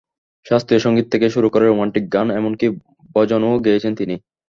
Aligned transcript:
শাস্ত্রীয় 0.45 0.81
সংগীত 0.85 1.07
থেকে 1.13 1.27
শুরু 1.35 1.47
করে 1.49 1.65
রোমান্টিক 1.65 2.03
গান, 2.15 2.27
এমনকি 2.39 2.65
ভজনও 3.15 3.63
গেয়েছেন 3.65 3.93
তিনি। 3.95 4.15